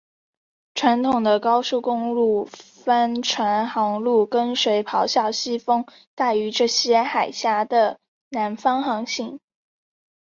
[0.73, 1.77] 传统的高速
[2.55, 5.85] 帆船航路跟随咆哮西风
[6.15, 7.99] 带于这些海岬的
[8.31, 9.39] 南方航行。